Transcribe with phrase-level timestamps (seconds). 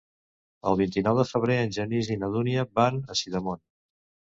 [0.71, 3.69] El vint-i-nou de febrer en Genís i na Dúnia van a Sidamon.